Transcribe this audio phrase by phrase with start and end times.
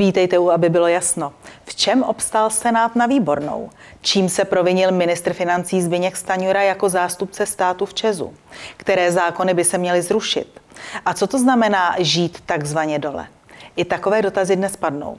[0.00, 1.32] Vítejte u, aby bylo jasno.
[1.64, 3.70] V čem obstál Senát na výbornou?
[4.00, 8.34] Čím se provinil ministr financí Zbyněk Staňura jako zástupce státu v Česu?
[8.76, 10.60] Které zákony by se měly zrušit?
[11.06, 13.26] A co to znamená žít takzvaně dole?
[13.80, 15.16] I takové dotazy dnes padnou.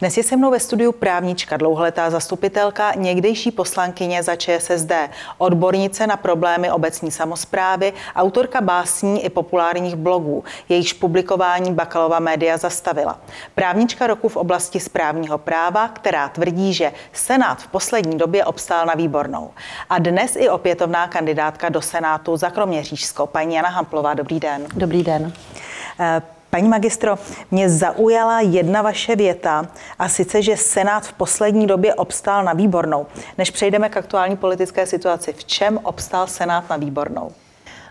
[0.00, 4.92] Dnes je se mnou ve studiu právnička, dlouholetá zastupitelka, někdejší poslankyně za ČSSD,
[5.38, 13.20] odbornice na problémy obecní samozprávy, autorka básní i populárních blogů, jejichž publikování Bakalova média zastavila.
[13.54, 18.94] Právnička roku v oblasti správního práva, která tvrdí, že Senát v poslední době obstál na
[18.94, 19.50] výbornou.
[19.90, 24.14] A dnes i opětovná kandidátka do Senátu za Kroměřížskou, paní Jana Hamplová.
[24.14, 24.66] Dobrý den.
[24.74, 25.32] Dobrý den.
[26.50, 27.18] Paní magistro,
[27.50, 29.66] mě zaujala jedna vaše věta,
[29.98, 33.06] a sice, že Senát v poslední době obstál na výbornou.
[33.38, 37.32] Než přejdeme k aktuální politické situaci, v čem obstál Senát na výbornou?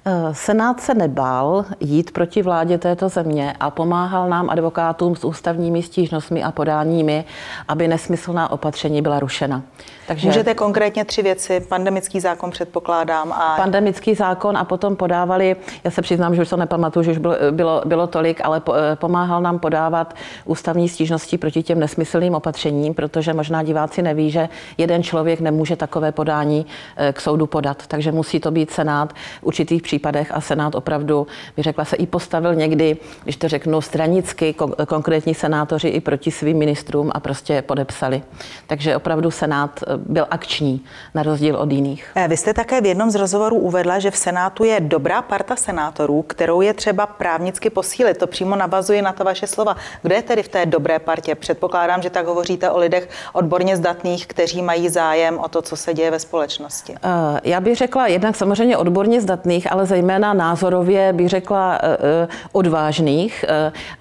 [0.05, 5.83] Eh, Senát se nebál jít proti vládě této země a pomáhal nám advokátům s ústavními
[5.83, 7.25] stížnostmi a podáními,
[7.67, 9.61] aby nesmyslná opatření byla rušena.
[10.09, 13.55] Takže Můžete konkrétně tři věci, pandemický zákon předpokládám a...
[13.57, 17.35] Pandemický zákon a potom podávali, já se přiznám, že už to nepamatuju, že už bylo,
[17.51, 20.15] bylo, bylo tolik, ale eh, pomáhal nám podávat
[20.45, 26.11] ústavní stížnosti proti těm nesmyslným opatřením, protože možná diváci neví, že jeden člověk nemůže takové
[26.11, 26.65] podání
[26.97, 29.13] eh, k soudu podat, takže musí to být Senát.
[29.13, 33.81] V určitých případech a Senát opravdu, bych řekla, se i postavil někdy, když to řeknu
[33.81, 34.55] stranicky,
[34.87, 38.21] konkrétní senátoři i proti svým ministrům a prostě podepsali.
[38.67, 40.83] Takže opravdu Senát eh, byl akční,
[41.15, 42.11] na rozdíl od jiných.
[42.15, 45.55] Eh, vy jste také v jednom z rozhovorů uvedla, že v Senátu je dobrá parta
[45.55, 48.17] senátorů, kterou je třeba právnicky posílit.
[48.17, 49.75] To přímo navazuje na to vaše slova.
[50.01, 51.35] Kdo je tedy v té dobré partě?
[51.35, 55.93] Předpokládám, že tak hovoříte o lidech odborně zdatných, kteří mají zájem o to, co se
[55.93, 56.95] děje ve společnosti.
[57.03, 63.45] Eh, já bych řekla jednak samozřejmě odborně zdatných, ale zejména názorově bych řekla eh, odvážných.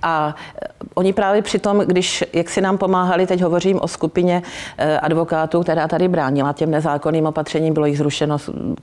[0.03, 0.35] A
[0.95, 4.43] oni právě přitom, když jak si nám pomáhali, teď hovořím o skupině
[5.03, 8.39] advokátů, která tady bránila těm nezákonným opatřením, bylo jich zrušeno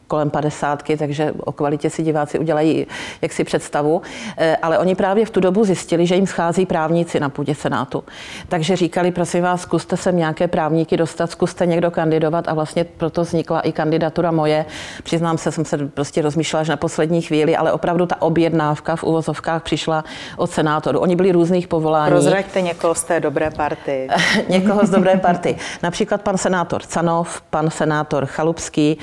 [0.08, 2.88] kolem padesátky, takže o kvalitě si diváci udělají
[3.22, 4.02] jaksi představu.
[4.38, 8.04] Eh, ale oni právě v tu dobu zjistili, že jim schází právníci na půdě Senátu.
[8.50, 13.22] Takže říkali, prosím vás, zkuste sem nějaké právníky dostat, zkuste někdo kandidovat a vlastně proto
[13.22, 14.66] vznikla i kandidatura moje.
[15.04, 19.04] Přiznám se, jsem se prostě rozmýšlela až na poslední chvíli, ale opravdu ta objednávka v
[19.04, 20.04] uvozovkách přišla
[20.38, 21.00] od senátorů.
[21.00, 22.12] Oni byli různých povolání.
[22.12, 24.08] Prozraďte někoho z té dobré party.
[24.50, 25.58] někoho z dobré party.
[25.84, 28.98] Například pan senátor Canov, pan senátor Chalupský,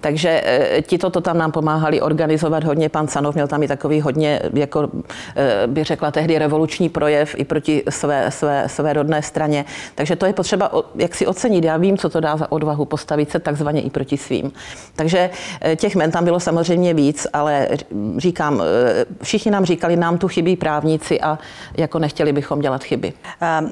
[0.00, 2.88] takže e, ti to tam nám pomáhali organizovat hodně.
[2.88, 4.88] Pan Canov měl tam i takový hodně, jako
[5.36, 9.64] e, by řekla tehdy, revoluční projev i proti své, své, své rodné straně.
[9.94, 11.64] Takže to je potřeba jak si ocenit.
[11.64, 14.52] Já vím, co to dá za odvahu postavit se takzvaně i proti svým.
[14.96, 15.30] Takže
[15.64, 17.68] e, těch men tam bylo samozřejmě víc, ale
[18.16, 18.62] říkám,
[19.22, 21.38] všichni nám říkali, nám tu chybí právníci a
[21.76, 23.12] jako nechtěli bychom dělat chyby.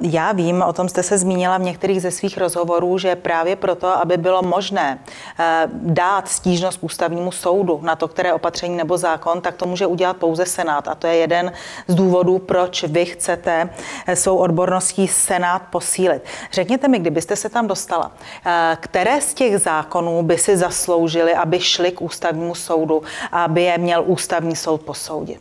[0.02, 3.88] Já vím, o tom jste se zmínila v některých ze svých rozhovorů, že právě proto,
[3.88, 4.98] aby bylo možné
[5.38, 10.16] eh, dát stížnost ústavnímu soudu na to, které opatření nebo zákon, tak to může udělat
[10.16, 10.88] pouze Senát.
[10.88, 11.52] A to je jeden
[11.88, 13.70] z důvodů, proč vy chcete
[14.06, 16.22] eh, svou odborností Senát posílit.
[16.52, 18.12] Řekněte mi, kdybyste se tam dostala,
[18.46, 23.02] eh, které z těch zákonů by si zasloužili, aby šli k ústavnímu soudu,
[23.32, 25.40] aby je měl ústavní soud posoudit?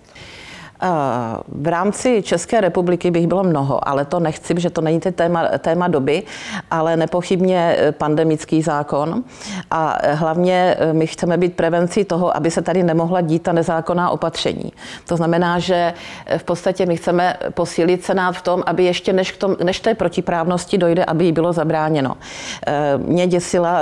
[1.47, 5.87] V rámci České republiky bych bylo mnoho, ale to nechci, že to není téma, téma
[5.87, 6.23] doby,
[6.71, 9.23] ale nepochybně eh, pandemický zákon.
[9.71, 13.51] A eh, hlavně eh, my chceme být prevencí toho, aby se tady nemohla dít ta
[13.51, 14.73] nezákonná opatření.
[15.07, 15.93] To znamená, že
[16.37, 19.93] v podstatě my chceme posílit Senát v tom, aby ještě než, k tom, než té
[19.95, 22.17] protiprávnosti dojde, aby jí bylo zabráněno.
[22.97, 23.79] Mě děsila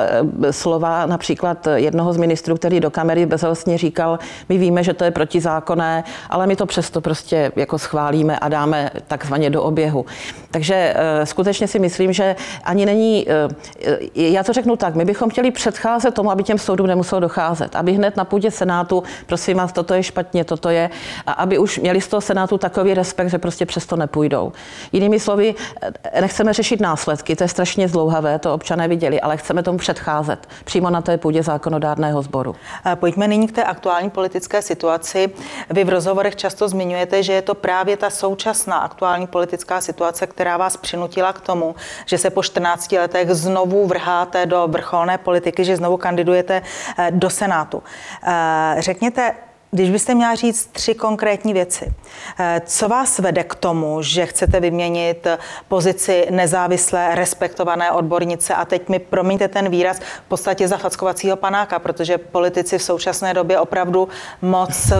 [0.51, 5.11] slova například jednoho z ministrů, který do kamery bezhlesně říkal, my víme, že to je
[5.11, 10.05] protizákonné, ale my to přes to prostě jako schválíme a dáme takzvaně do oběhu.
[10.51, 15.29] Takže eh, skutečně si myslím, že ani není, eh, já to řeknu tak, my bychom
[15.29, 19.71] chtěli předcházet tomu, aby těm soudům nemuselo docházet, aby hned na půdě Senátu, prosím vás,
[19.71, 20.89] toto je špatně, toto je,
[21.27, 24.51] a aby už měli z toho Senátu takový respekt, že prostě přesto nepůjdou.
[24.91, 29.63] Jinými slovy, eh, nechceme řešit následky, to je strašně zdlouhavé, to občané viděli, ale chceme
[29.63, 32.55] tomu předcházet přímo na té půdě zákonodárného sboru.
[32.95, 35.29] Pojďme nyní k té aktuální politické situaci.
[35.69, 40.57] Vy v rozhovorech často zmiňujete, že je to právě ta současná aktuální politická situace, která
[40.57, 41.75] vás přinutila k tomu,
[42.05, 47.29] že se po 14 letech znovu vrháte do vrcholné politiky, že znovu kandidujete eh, do
[47.29, 47.83] Senátu.
[48.23, 51.93] Eh, řekněte, Když byste měla říct tři konkrétní věci,
[52.39, 55.27] eh, co vás vede k tomu, že chcete vyměnit
[55.67, 61.79] pozici nezávislé, respektované odbornice a teď mi promiňte ten výraz v podstatě za fackovacího panáka,
[61.79, 64.09] protože politici v současné době opravdu
[64.41, 64.93] moc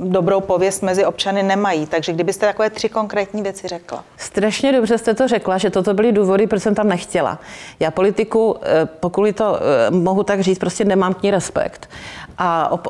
[0.00, 1.86] dobrou pověst mezi občany nemají.
[1.86, 4.04] Takže kdybyste takové tři konkrétní věci řekla.
[4.16, 7.38] Strašně dobře jste to řekla, že toto byly důvody, proč jsem tam nechtěla.
[7.80, 11.88] Já politiku, eh, pokud to eh, mohu tak říct, prostě nemám k ní respekt
[12.38, 12.88] a op,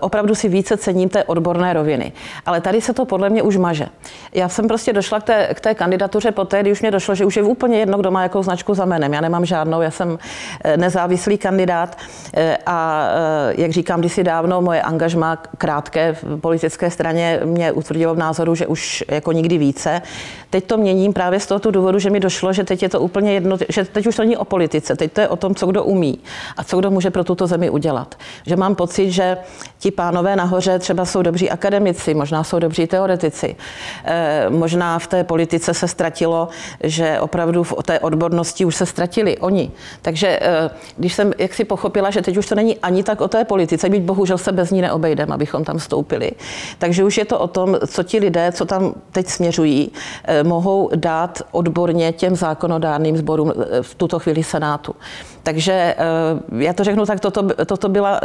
[0.00, 2.12] opravdu si více cením té odborné roviny.
[2.46, 3.86] Ale tady se to podle mě už maže.
[4.32, 7.36] Já jsem prostě došla k té, k té kandidatuře poté, když mě došlo, že už
[7.36, 9.12] je úplně jedno, kdo má jakou značku za jménem.
[9.12, 10.18] Já nemám žádnou, já jsem
[10.64, 11.98] eh, nezávislý kandidát
[12.34, 13.08] eh, a
[13.50, 18.18] eh, jak říkám, když si dávno moje angažma krátké v politické straně mě utvrdilo v
[18.18, 20.02] názoru, že už jako nikdy více.
[20.50, 23.32] Teď to měním právě z tohoto důvodu, že mi došlo, že teď je to úplně
[23.32, 25.84] jedno, že teď už to není o politice, teď to je o tom, co kdo
[25.84, 26.18] umí
[26.56, 28.14] a co kdo může pro tuto zemi udělat.
[28.46, 29.36] Že mám pocit, že
[29.78, 33.56] ti pánové nahoře třeba jsou dobří akademici, možná jsou dobří teoretici.
[34.04, 36.48] E, možná v té politice se ztratilo,
[36.82, 39.72] že opravdu v té odbornosti už se ztratili oni.
[40.02, 43.44] Takže e, když jsem jaksi pochopila, že teď už to není ani tak o té
[43.44, 46.32] politice, byť bohužel se bez ní neobejdem, abychom tam stoupili.
[46.78, 49.92] Takže už je to o tom, co ti lidé, co tam teď směřují,
[50.24, 53.52] e, mohou dát odborně těm zákonodárným sborům
[53.82, 54.94] v tuto chvíli Senátu.
[55.44, 55.94] Takže
[56.58, 58.20] já to řeknu tak, toto, toto byla,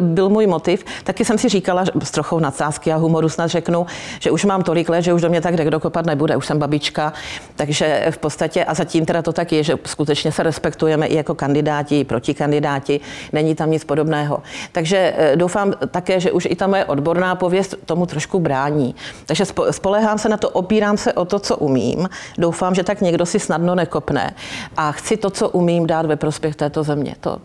[0.00, 0.84] byl můj motiv.
[1.04, 3.86] Taky jsem si říkala s trochou nadsázky a humoru snad řeknu,
[4.20, 6.58] že už mám tolik let, že už do mě tak kdo kopat nebude, už jsem
[6.58, 7.12] babička,
[7.56, 11.34] takže v podstatě, a zatím teda to tak je, že skutečně se respektujeme i jako
[11.34, 13.00] kandidáti, i protikandidáti,
[13.32, 14.42] není tam nic podobného.
[14.72, 18.94] Takže doufám také, že už i ta moje odborná pověst tomu trošku brání.
[19.26, 22.08] Takže spolehám se na to, opírám se o to, co umím.
[22.38, 24.34] Doufám, že tak někdo si snadno nekopne.
[24.76, 27.14] A chci to, co umím, dát ve prospěch prospěch této země.
[27.20, 27.38] To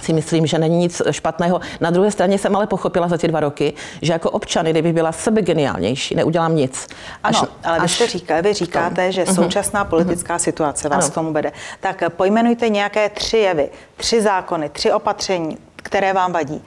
[0.00, 1.60] si myslím, že není nic špatného.
[1.80, 5.12] Na druhé straně jsem ale pochopila za ty dva roky, že jako občany, kdyby byla
[5.12, 6.86] sebe geniálnější, neudělám nic.
[7.24, 9.34] Až, ano, ale vy, jste říká, vy říkáte, že mhm.
[9.34, 10.40] současná politická mhm.
[10.40, 11.10] situace vás ano.
[11.10, 11.52] k tomu vede.
[11.80, 16.62] Tak pojmenujte nějaké tři jevy, tři zákony, tři opatření, které vám vadí.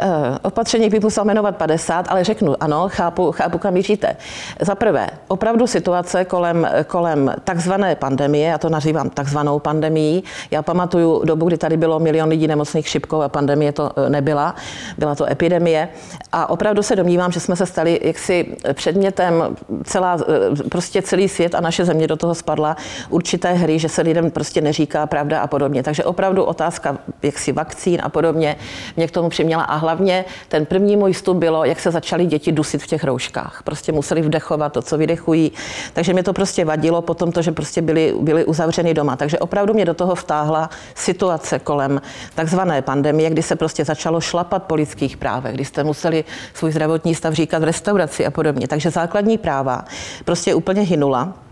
[0.00, 4.16] Eh, opatření bych musel jmenovat 50, ale řeknu, ano, chápu, chápu kam míříte.
[4.60, 10.24] Za prvé, opravdu situace kolem, kolem takzvané pandemie, já to nazývám takzvanou pandemií.
[10.50, 14.54] Já pamatuju dobu, kdy tady bylo milion lidí nemocných chřipkou a pandemie to eh, nebyla,
[14.98, 15.88] byla to epidemie.
[16.32, 21.54] A opravdu se domnívám, že jsme se stali jaksi předmětem celá, eh, prostě celý svět
[21.54, 22.76] a naše země do toho spadla
[23.10, 25.82] určité hry, že se lidem prostě neříká pravda a podobně.
[25.82, 28.56] Takže opravdu otázka jaksi vakcín a podobně
[28.96, 32.52] mě k tomu přiměla a hlavně ten první můj vstup bylo, jak se začaly děti
[32.52, 33.62] dusit v těch rouškách.
[33.64, 35.52] Prostě museli vdechovat to, co vydechují.
[35.92, 39.16] Takže mě to prostě vadilo potom to, že prostě byli, byli uzavřeni doma.
[39.16, 42.00] Takže opravdu mě do toho vtáhla situace kolem
[42.34, 46.24] takzvané pandemie, kdy se prostě začalo šlapat po lidských právech, kdy jste museli
[46.54, 48.68] svůj zdravotní stav říkat v restauraci a podobně.
[48.68, 49.84] Takže základní práva
[50.24, 51.47] prostě úplně hynula.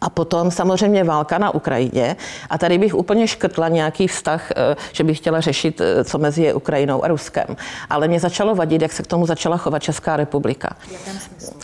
[0.00, 2.16] A potom samozřejmě válka na Ukrajině.
[2.50, 6.42] A tady bych úplně škrtla nějaký vztah, eh, že bych chtěla řešit, eh, co mezi
[6.42, 7.56] je Ukrajinou a Ruskem.
[7.90, 10.76] Ale mě začalo vadit, jak se k tomu začala chovat Česká republika.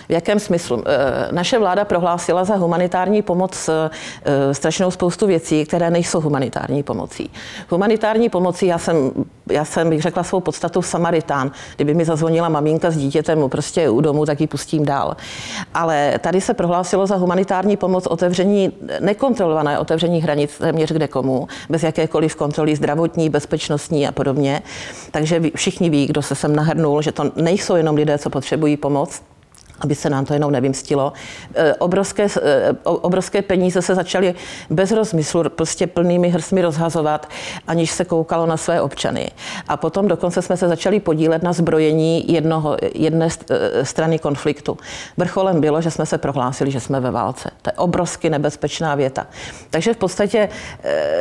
[0.08, 0.82] V jakém smyslu?
[0.86, 3.70] Eh, naše vláda prohlásila za humanitární pomoc
[4.52, 7.30] strašnou spoustu věcí, které nejsou humanitární pomocí.
[7.68, 9.10] Humanitární pomocí, já jsem,
[9.50, 11.50] já jsem bych řekla svou podstatu Samaritán.
[11.76, 15.16] Kdyby mi zazvonila maminka s dítětem prostě u domu, tak ji pustím dál.
[15.74, 21.82] Ale tady se prohlásilo za humanitární pomoc otevření, nekontrolované otevření hranic téměř kde komu, bez
[21.82, 24.62] jakékoliv kontroly zdravotní, bezpečnostní a podobně.
[25.10, 29.22] Takže všichni ví, kdo se sem nahrnul, že to nejsou jenom lidé, co potřebují pomoc,
[29.80, 31.12] aby se nám to jenom nevymstilo.
[31.54, 34.34] E, obrovské, e, obrovské peníze se začaly
[34.70, 37.28] bez rozmyslu prostě plnými hrsmi rozhazovat,
[37.66, 39.30] aniž se koukalo na své občany.
[39.68, 44.78] A potom dokonce jsme se začali podílet na zbrojení jednoho, jedné e, strany konfliktu.
[45.16, 47.50] Vrcholem bylo, že jsme se prohlásili, že jsme ve válce.
[47.62, 49.26] To je obrovsky nebezpečná věta.
[49.70, 50.49] Takže v podstatě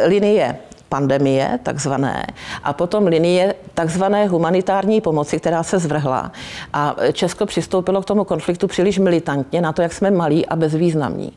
[0.06, 0.60] linie
[0.90, 2.26] pandemie, takzvané,
[2.64, 6.32] a potom linie takzvané humanitární pomoci, která se zvrhla.
[6.74, 11.32] A Česko přistoupilo k tomu konfliktu příliš militantně na to, jak jsme malí a bezvýznamní.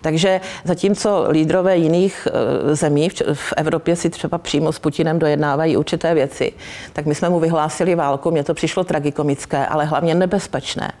[0.00, 2.28] Takže zatímco lídrové jiných
[2.70, 6.52] e, zemí v Evropě si třeba přímo s Putinem dojednávají určité věci,
[6.92, 8.30] tak my jsme mu vyhlásili válku.
[8.30, 10.92] Mně to přišlo tragikomické, ale hlavně nebezpečné.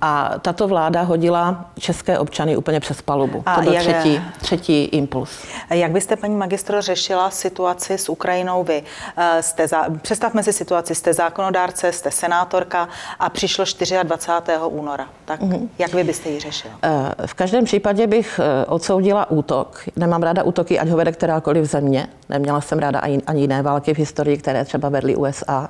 [0.00, 3.42] A tato vláda hodila české občany úplně přes palubu.
[3.46, 3.82] A to byl jak...
[3.82, 5.30] třetí, třetí impuls.
[5.70, 8.82] Jak byste, paní magistro, řešila situaci s Ukrajinou vy?
[9.16, 9.84] Eh, jste za...
[10.02, 13.64] Představme si situaci, jste zákonodárce, jste senátorka a přišlo
[14.02, 14.58] 24.
[14.66, 15.06] února.
[15.24, 15.68] Tak mm-hmm.
[15.78, 16.74] jak vy byste ji řešila?
[16.82, 19.84] Eh, v každém případě bych eh, odsoudila útok.
[19.96, 22.08] Nemám ráda útoky, ať ho vede kterákoliv země.
[22.28, 25.68] Neměla jsem ráda ani, ani jiné války v historii, které třeba vedly USA.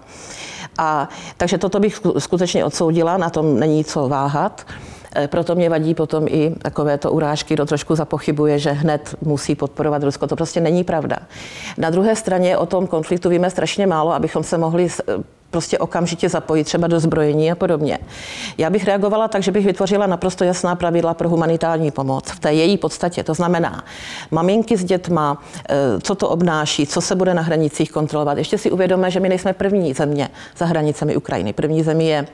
[0.78, 4.66] A, takže toto bych skutečně odsoudila, na tom není co váhat.
[5.16, 10.02] Eh, proto mě vadí potom i takovéto urážky, kdo trošku zapochybuje, že hned musí podporovat
[10.02, 10.26] Rusko.
[10.26, 11.16] To prostě není pravda.
[11.78, 15.12] Na druhé straně o tom konfliktu víme strašně málo, abychom se mohli eh,
[15.50, 17.98] prostě okamžitě zapojit třeba do zbrojení a podobně.
[18.58, 22.52] Já bych reagovala tak, že bych vytvořila naprosto jasná pravidla pro humanitární pomoc v té
[22.52, 23.24] její podstatě.
[23.24, 23.84] To znamená,
[24.30, 28.38] maminky s dětma, eh, co to obnáší, co se bude na hranicích kontrolovat.
[28.38, 31.52] Ještě si uvědomíme, že my nejsme první země za hranicemi Ukrajiny.
[31.52, 32.26] První zemí je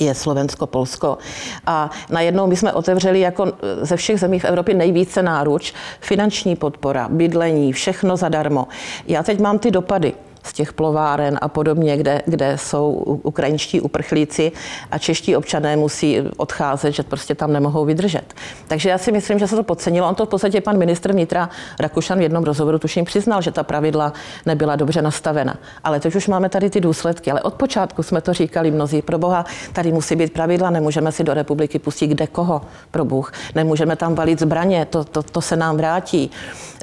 [0.00, 1.18] je Slovensko, Polsko.
[1.66, 3.52] A najednou my jsme otevřeli jako
[3.82, 8.68] ze všech zemí v Evropě nejvíce náruč, finanční podpora, bydlení, všechno zadarmo.
[9.06, 10.12] Já teď mám ty dopady
[10.46, 12.90] z těch plováren a podobně, kde, kde jsou
[13.22, 14.52] ukrajinští uprchlíci
[14.90, 18.34] a čeští občané musí odcházet, že prostě tam nemohou vydržet.
[18.68, 20.08] Takže já si myslím, že se to podcenilo.
[20.08, 21.48] On to v podstatě pan ministr vnitra
[21.80, 24.12] Rakušan v jednom rozhovoru tuším přiznal, že ta pravidla
[24.46, 25.56] nebyla dobře nastavena.
[25.84, 27.30] Ale teď už máme tady ty důsledky.
[27.30, 29.02] Ale od počátku jsme to říkali mnozí.
[29.02, 33.32] Pro boha, tady musí být pravidla, nemůžeme si do republiky pustit kde koho, pro Bůh.
[33.54, 36.30] Nemůžeme tam valit zbraně, to, to, to se nám vrátí.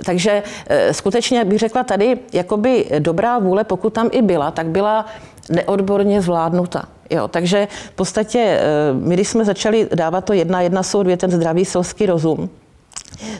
[0.05, 5.05] Takže e, skutečně bych řekla tady, jakoby dobrá vůle, pokud tam i byla, tak byla
[5.49, 6.83] neodborně zvládnuta.
[7.09, 8.59] Jo, takže v podstatě e,
[8.93, 12.49] my, když jsme začali dávat to jedna, jedna jsou dvě, ten zdravý selský rozum,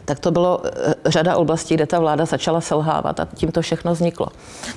[0.06, 3.94] tak to bylo eh, řada oblastí, kde ta vláda začala selhávat a tím to všechno
[3.94, 4.28] vzniklo.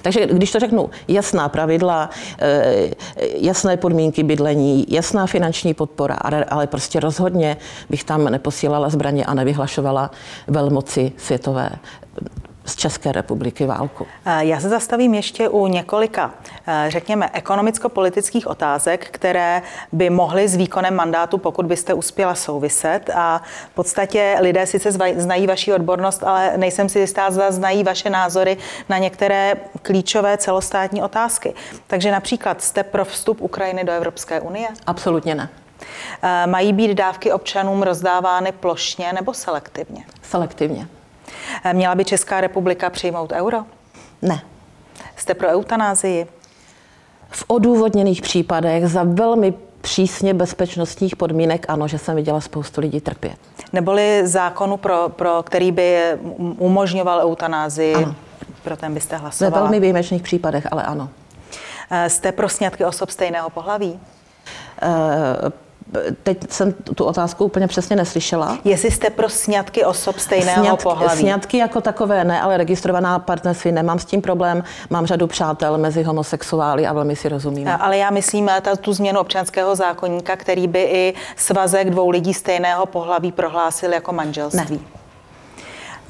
[0.03, 2.91] Takže když to řeknu, jasná pravidla, eh,
[3.35, 6.17] jasné podmínky bydlení, jasná finanční podpora,
[6.49, 7.57] ale prostě rozhodně
[7.91, 10.11] bych tam neposílala zbraně a nevyhlašovala
[10.47, 11.71] velmoci světové
[12.67, 14.07] z České republiky válku.
[14.41, 16.35] Já se zastavím ještě u několika,
[16.89, 23.11] řekněme, ekonomicko-politických otázek, které by mohly s výkonem mandátu, pokud byste uspěla souviset.
[23.15, 28.11] A v podstatě lidé sice znají vaši odbornost, ale nejsem si jistá, zda znají vaše
[28.11, 28.57] názory
[28.89, 31.55] na některé klíčové celostátní otázky.
[31.87, 34.69] Takže například jste pro vstup Ukrajiny do Evropské unie?
[34.87, 35.49] Absolutně ne.
[36.47, 40.05] Mají být dávky občanům rozdávány plošně nebo selektivně?
[40.23, 40.89] Selektivně.
[41.65, 43.65] Eh, měla by Česká republika přijmout euro?
[44.23, 44.41] Ne.
[45.17, 46.27] Jste pro eutanázii?
[47.31, 53.37] V odůvodněných případech za velmi přísně bezpečnostních podmínek, ano, že jsem viděla spoustu lidí trpět.
[53.73, 56.01] Neboli zákonu, pro, pro který by
[56.59, 58.15] umožňoval eutanázii, ano.
[58.63, 59.57] pro ten byste hlasovala?
[59.57, 61.09] Ve velmi výjimečných případech, ale ano.
[61.91, 64.01] Eh, jste pro sňatky osob stejného pohlaví?
[66.23, 68.59] Teď jsem tu otázku úplně přesně neslyšela.
[68.65, 71.21] Jestli jste pro sňatky osob stejného Sňat, pohlaví?
[71.21, 74.65] Sňatky jako takové ne, ale registrovaná partnerství nemám s tím problém.
[74.91, 77.69] Mám řadu přátel mezi homosexuály a velmi si rozumím.
[77.81, 82.87] Ale já myslím ta, tu změnu občanského zákonníka, který by i svazek dvou lidí stejného
[82.87, 84.77] pohlaví prohlásil jako manželství.
[84.77, 84.97] Ne.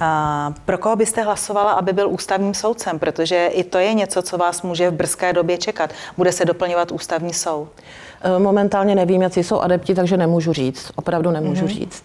[0.00, 2.98] A pro koho byste hlasovala, aby byl ústavním soudcem?
[2.98, 5.90] Protože i to je něco, co vás může v brzké době čekat.
[6.16, 7.68] Bude se doplňovat ústavní soud.
[8.26, 10.92] Eh, momentálně nevím, jaký jsou adepti, takže nemůžu říct.
[10.96, 11.68] Opravdu nemůžu mm-hmm.
[11.68, 12.04] říct.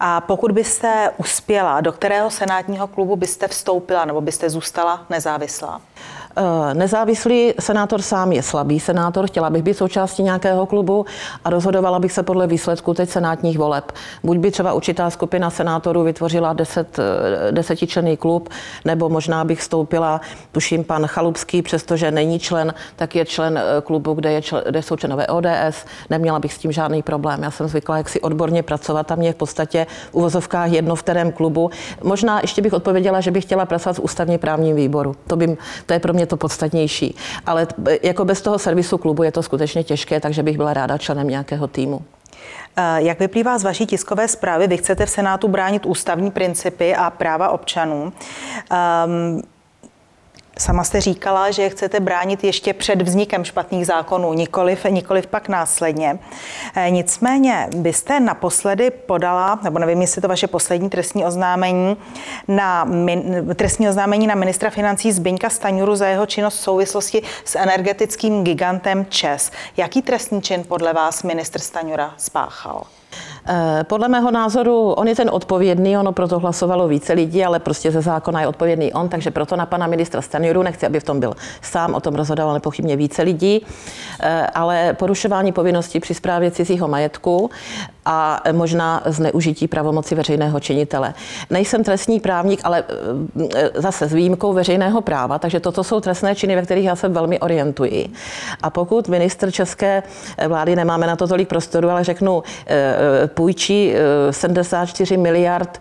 [0.00, 5.80] A pokud byste uspěla, do kterého senátního klubu byste vstoupila nebo byste zůstala nezávislá?
[5.80, 6.23] Eh,
[6.72, 11.06] nezávislý senátor sám je slabý senátor, chtěla bych být součástí nějakého klubu
[11.44, 13.92] a rozhodovala bych se podle výsledku teď senátních voleb.
[14.24, 18.48] Buď by třeba určitá skupina senátorů vytvořila deset, eh, desetičlený klub,
[18.84, 20.20] nebo možná bych vstoupila,
[20.52, 24.82] tuším pan Chalupský, přestože není člen, tak je člen eh, klubu, kde, je člen, kde
[24.82, 25.86] jsou členové ODS.
[26.10, 27.42] Neměla bych s tím žádný problém.
[27.42, 31.02] Já jsem zvykla jak si odborně pracovat a mě v podstatě v uvozovkách jedno v
[31.02, 31.70] kterém klubu.
[32.02, 35.16] Možná ještě bych odpověděla, že bych chtěla pracovat v ústavně právním výboru.
[35.26, 37.16] To, by, to je pro mě to podstatnější.
[37.46, 37.66] Ale
[38.02, 41.66] jako bez toho servisu klubu je to skutečně těžké, takže bych byla ráda členem nějakého
[41.66, 42.02] týmu.
[42.76, 47.10] Eh, jak vyplývá z vaší tiskové zprávy, vy chcete v Senátu bránit ústavní principy a
[47.10, 48.12] práva občanů.
[49.04, 49.42] Um,
[50.58, 56.18] Sama jste říkala, že chcete bránit ještě před vznikem špatných zákonů, nikoliv, nikoliv pak následně.
[56.74, 61.96] E, nicméně byste naposledy podala, nebo nevím, jestli to vaše poslední trestní oznámení,
[62.48, 62.88] na
[63.56, 69.06] trestní oznámení na ministra financí Zbyňka Staňuru za jeho činnost v souvislosti s energetickým gigantem
[69.08, 69.50] ČES.
[69.76, 72.82] Jaký trestní čin podle vás ministr Staňura spáchal?
[73.46, 77.90] Eh, podle mého názoru on je ten odpovědný, ono proto hlasovalo více lidí, ale prostě
[77.90, 81.20] ze zákona je odpovědný on, takže proto na pana ministra Stanjuru nechci, aby v tom
[81.20, 83.66] byl sám, o tom rozhodoval nepochybně více lidí,
[84.20, 87.50] eh, ale porušování povinností při správě cizího majetku
[88.04, 91.14] a možná zneužití pravomoci veřejného činitele.
[91.50, 92.84] Nejsem trestní právník, ale
[93.74, 97.40] zase s výjimkou veřejného práva, takže toto jsou trestné činy, ve kterých já se velmi
[97.40, 98.08] orientuji.
[98.62, 100.02] A pokud minister české
[100.48, 102.42] vlády, nemáme na to tolik prostoru, ale řeknu,
[103.34, 103.94] půjčí
[104.30, 105.80] 74 miliard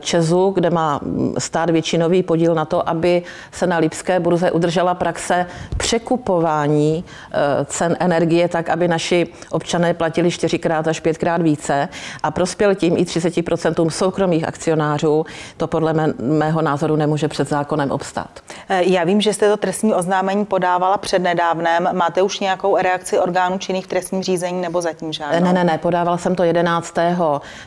[0.00, 1.00] Česu, kde má
[1.38, 7.96] stát většinový podíl na to, aby se na Lipské burze udržela praxe překupování eh, cen
[8.00, 11.88] energie tak, aby naši občané platili čtyřikrát až pětkrát více
[12.22, 15.26] a prospěl tím i 30% soukromých akcionářů,
[15.56, 18.30] to podle mého názoru nemůže před zákonem obstát.
[18.68, 21.88] Eh, já vím, že jste to trestní oznámení podávala před nedávnem.
[21.92, 25.44] Máte už nějakou reakci orgánů činných v trestním řízení nebo zatím žádnou?
[25.44, 26.87] Ne, ne, ne, podávala jsem to 11.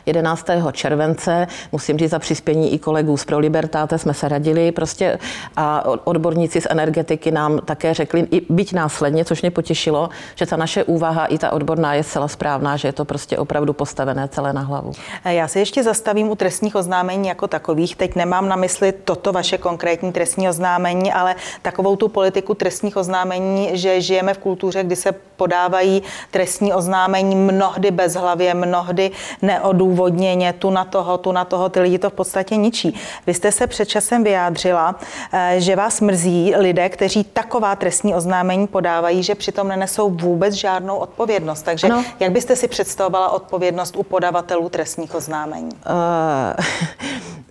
[0.06, 0.46] 11.
[0.72, 1.46] července.
[1.72, 5.18] Musím říct za přispění i kolegů z Pro Libertáte jsme se radili prostě
[5.56, 10.56] a odborníci z energetiky nám také řekli, i byť následně, což mě potěšilo, že ta
[10.56, 14.52] naše úvaha i ta odborná je zcela správná, že je to prostě opravdu postavené celé
[14.52, 14.92] na hlavu.
[15.24, 17.96] Já se ještě zastavím u trestních oznámení jako takových.
[17.96, 23.70] Teď nemám na mysli toto vaše konkrétní trestní oznámení, ale takovou tu politiku trestních oznámení,
[23.72, 29.10] že žijeme v kultuře, kdy se podávají trestní oznámení mnohdy bezhlavě, mnohdy
[29.42, 32.94] neodůvodněně, tu na toho, tu na toho, ty lidi to v podstatě ničí.
[33.26, 34.94] Vy jste se před časem vyjádřila,
[35.32, 40.96] eh, že vás mrzí lidé, kteří taková trestní oznámení podávají, že přitom nenesou vůbec žádnou
[40.96, 41.62] odpovědnost.
[41.62, 42.04] Takže ano.
[42.20, 45.70] jak byste si představovala odpovědnost u podavatelů trestních oznámení?
[45.72, 47.42] Uh,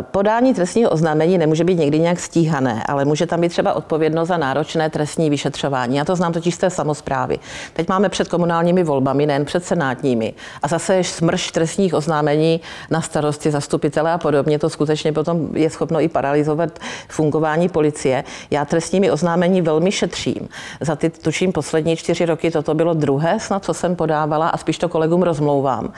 [0.00, 4.36] podání trestního oznámení nemůže být někdy nějak stíhané, ale může tam být třeba odpovědnost za
[4.36, 5.96] náročné trestní vyšetřování.
[5.96, 7.38] Já to znám totiž z té samozprávy.
[7.72, 10.34] Teď máme před komunálními volbami, nejen před senátními.
[10.62, 12.60] A zase je smrš trestních oznámení
[12.90, 14.58] na starosti zastupitele a podobně.
[14.58, 18.24] To skutečně potom je schopno i paralizovat fungování policie.
[18.50, 20.48] Já trestními oznámení velmi šetřím.
[20.80, 24.78] Za ty, tuším, poslední čtyři roky toto bylo druhé, snad co jsem podávala a spíš
[24.78, 25.92] to kolegům rozmlouvám.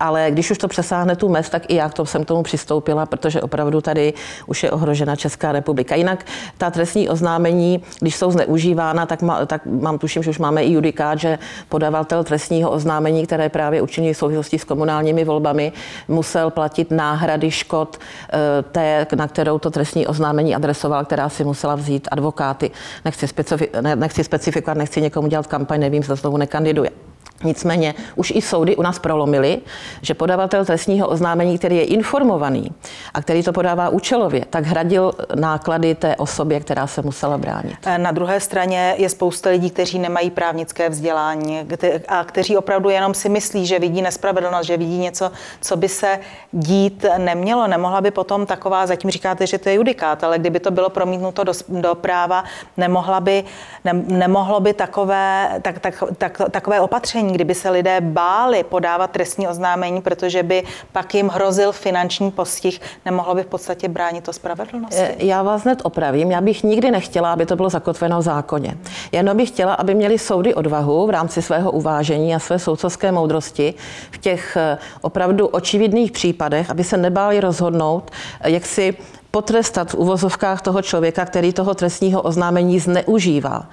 [0.00, 2.42] Ale když už to přesáhne tu mez, tak i já k tomu jsem k tomu
[2.42, 4.12] přistoupila, protože opravdu tady
[4.46, 5.94] už je ohrožena Česká republika.
[5.94, 6.26] Jinak
[6.58, 10.72] ta trestní oznámení, když jsou zneužívána, tak, má, tak mám tuším, že už máme i
[10.72, 15.72] judikát, že podavatel trestního oznámení, které právě učinil v souvislosti s komunálními volbami,
[16.08, 21.74] musel platit náhrady škod eh, té, na kterou to trestní oznámení adresoval, která si musela
[21.74, 22.70] vzít advokáty.
[23.04, 27.13] Nechci, specifi- nechci specifikovat, nechci někomu dělat kampaň, nevím, zda znovu nekandiduje.
[27.44, 29.58] Nicméně už i soudy u nás prolomily,
[30.02, 32.70] že podavatel trestního oznámení, který je informovaný
[33.14, 37.76] a který to podává účelově, tak hradil náklady té osobě, která se musela bránit.
[37.96, 41.68] Na druhé straně je spousta lidí, kteří nemají právnické vzdělání
[42.08, 46.18] a kteří opravdu jenom si myslí, že vidí nespravedlnost, že vidí něco, co by se
[46.52, 47.66] dít nemělo.
[47.66, 51.44] Nemohla by potom taková, zatím říkáte, že to je judikát, ale kdyby to bylo promítnuto
[51.44, 52.44] do, do práva,
[52.76, 53.44] nemohla by,
[53.84, 59.48] ne, nemohlo by takové, tak, tak, tak, takové opatření kdyby se lidé báli podávat trestní
[59.48, 65.00] oznámení, protože by pak jim hrozil finanční postih, nemohlo by v podstatě bránit to spravedlnosti?
[65.00, 66.30] Eh, já vás hned opravím.
[66.30, 68.78] Já bych nikdy nechtěla, aby to bylo zakotveno v zákoně.
[69.12, 73.74] Jenom bych chtěla, aby měli soudy odvahu v rámci svého uvážení a své soudcovské moudrosti
[74.10, 78.96] v těch eh, opravdu očividných případech, aby se nebáli rozhodnout, eh, jak si
[79.34, 83.66] potrestat v uvozovkách toho člověka, který toho trestního oznámení zneužívá.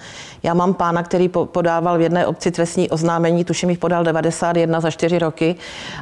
[0.43, 4.91] Já mám pána, který podával v jedné obci trestní oznámení, tuším jich podal 91 za
[4.91, 5.55] 4 roky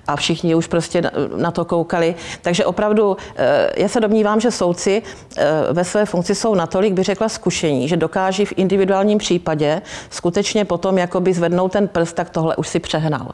[0.08, 2.16] a všichni už prostě na to koukali.
[2.42, 5.02] Takže opravdu eh, já se domnívám, že soudci
[5.38, 10.66] eh, ve své funkci jsou natolik, by řekla, zkušení, že dokáží v individuálním případě skutečně
[10.66, 13.32] potom jakoby zvednout ten prst, tak tohle už si přehnal.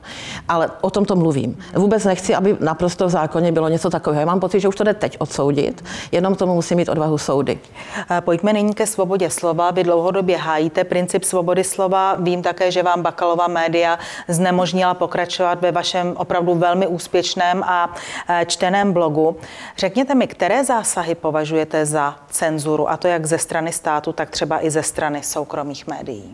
[0.47, 1.57] Ale o tom to mluvím.
[1.73, 4.19] Vůbec nechci, aby naprosto v zákoně bylo něco takového.
[4.19, 5.83] Já mám pocit, že už to jde teď odsoudit,
[6.15, 7.59] jenom tomu musí mít odvahu soudy.
[8.19, 9.71] Pojďme nyní ke svobodě slova.
[9.71, 12.15] Vy dlouhodobě hájíte princip svobody slova.
[12.19, 17.95] Vím také, že vám Bakalova média znemožnila pokračovat ve vašem opravdu velmi úspěšném a
[18.29, 19.37] e, čteném blogu.
[19.77, 24.65] Řekněte mi, které zásahy považujete za cenzuru, a to jak ze strany státu, tak třeba
[24.65, 26.33] i ze strany soukromých médií?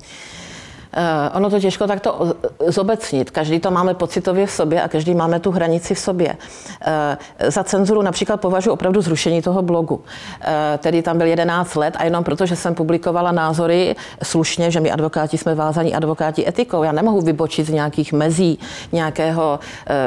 [0.94, 2.36] Eh, ono to těžko takto
[2.68, 3.32] zobecnit.
[3.32, 6.36] Každý to máme pocitově v sobě a každý máme tu hranici v sobě.
[6.82, 10.04] Eh, za cenzuru například považuji opravdu zrušení toho blogu.
[10.42, 14.80] Eh, tedy tam byl 11 let a jenom proto, že jsem publikovala názory slušně, že
[14.80, 16.84] my advokáti jsme vázaní advokáti etikou.
[16.84, 18.60] Já nemohu vybočit z nějakých mezí,
[18.92, 19.60] nějakého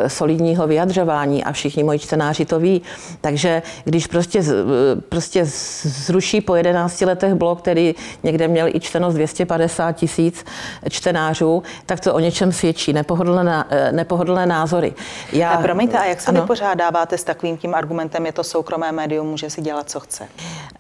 [0.07, 2.83] solidního vyjadřování a všichni moji čtenáři to ví.
[3.21, 4.43] Takže když prostě,
[5.09, 5.43] prostě
[5.85, 10.45] zruší po 11 letech blog, který někde měl i čtenost 250 tisíc,
[10.89, 12.93] čtenářů, tak to o něčem svědčí.
[12.93, 14.95] Nepohodlné, nepohodlné názory.
[15.33, 16.41] Já, a promiňte, a jak se ano.
[16.41, 20.29] vypořádáváte s takovým tím argumentem, je to soukromé médium, může si dělat, co chce?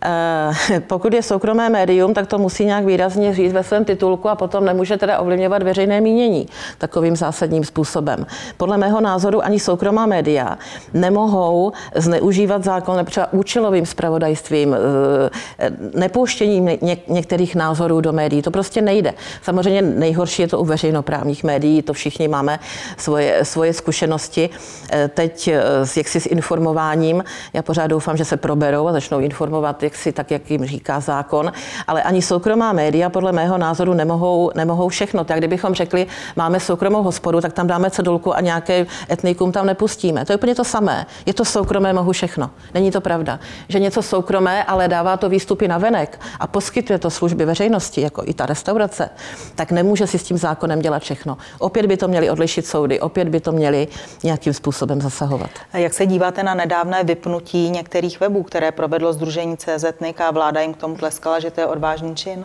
[0.86, 4.64] Pokud je soukromé médium, tak to musí nějak výrazně říct ve svém titulku a potom
[4.64, 8.26] nemůže teda ovlivňovat veřejné mínění takovým zásadním způsobem.
[8.56, 10.58] Podle mého názoru ani soukromá média
[10.94, 14.76] nemohou zneužívat zákon třeba účelovým spravodajstvím,
[15.58, 16.68] eh, nepouštěním
[17.08, 18.42] některých názorů do médií.
[18.42, 19.14] To prostě nejde.
[19.42, 22.58] Samozřejmě nejhorší je to u veřejnoprávních médií, to všichni máme
[22.96, 24.50] svoje, svoje zkušenosti.
[24.90, 25.62] Eh, teď eh,
[25.96, 30.50] jaksi s informováním, já pořád doufám, že se proberou a začnou informovat jaksi tak, jak
[30.50, 31.52] jim říká zákon,
[31.86, 35.24] ale ani soukromá média podle mého názoru nemohou, nemohou všechno.
[35.24, 40.24] Tak kdybychom řekli, máme soukromou hospodu, tak tam dáme cedulku a nějaké etnikum tam nepustíme.
[40.24, 41.06] To je úplně to samé.
[41.26, 42.50] Je to soukromé, mohu všechno.
[42.74, 43.40] Není to pravda.
[43.68, 48.22] Že něco soukromé, ale dává to výstupy na venek a poskytuje to služby veřejnosti, jako
[48.26, 49.10] i ta restaurace,
[49.54, 51.36] tak nemůže si s tím zákonem dělat všechno.
[51.58, 53.88] Opět by to měli odlišit soudy, opět by to měli
[54.24, 55.50] nějakým způsobem zasahovat.
[55.72, 59.84] A jak se díváte na nedávné vypnutí některých webů, které provedlo Združení CZ
[60.18, 62.44] a vláda jim k tomu tleskala, že to je odvážný čin?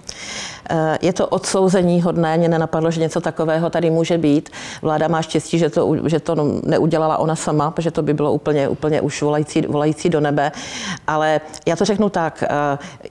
[0.70, 4.50] Eh, je to odsouzení hodné, mě nenapadlo, že něco takového tady může být.
[4.82, 8.68] Vláda má štěstí, že to, že to neudělala ona sama, protože to by bylo úplně,
[8.68, 10.52] úplně už volající, volající do nebe.
[11.08, 12.44] Ale já to řeknu tak,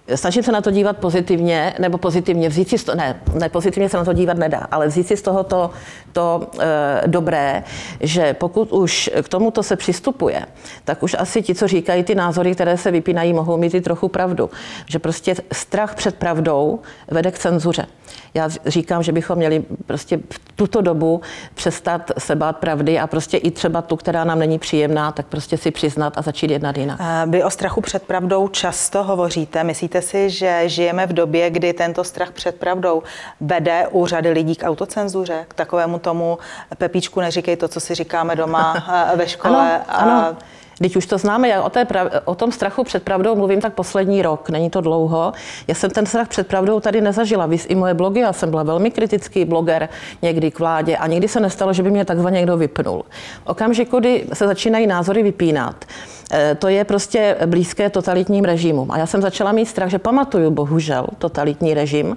[0.08, 3.96] eh, snažím se na to dívat pozitivně, nebo pozitivně vzít si ne, ne, pozitivně se
[3.96, 5.70] na to dívat nedá, ale vzít si z toho to,
[6.12, 7.64] to e, dobré,
[8.00, 10.46] že pokud už k tomuto se přistupuje,
[10.84, 14.08] tak už asi ti, co říkají ty názory, které se vypínají, mohou mít i trochu
[14.08, 14.50] pravdu.
[14.86, 17.86] Že prostě strach před pravdou vede k cenzuře.
[18.34, 21.20] Já říkám, že bychom měli prostě v tuto dobu
[21.54, 25.56] přestat se bát pravdy a prostě i třeba tu, která nám není příjemná, tak prostě
[25.56, 27.00] si přiznat a začít jednat jinak.
[27.26, 29.64] Vy o strachu před pravdou často hovoříte.
[29.64, 33.02] Myslíte si, že žijeme v době, kdy tento strach před pravdou
[33.40, 36.38] vede u řady lidí k autocenzuře, k takovému tomu
[36.78, 39.80] Pepíčku neříkej to, co si říkáme doma ve škole?
[39.88, 40.36] Ano, ano.
[40.78, 43.74] Když už to známe, já o, té prav, o tom strachu před pravdou mluvím tak
[43.74, 45.32] poslední rok, není to dlouho.
[45.68, 47.46] Já jsem ten strach před pravdou tady nezažila.
[47.46, 49.88] Vy i moje blogy, já jsem byla velmi kritický bloger
[50.22, 53.04] někdy k vládě a nikdy se nestalo, že by mě takzvaně někdo vypnul.
[53.44, 55.84] okamžiku, kdy se začínají názory vypínat,
[56.58, 58.90] to je prostě blízké totalitním režimům.
[58.90, 62.16] A já jsem začala mít strach, že pamatuju bohužel totalitní režim.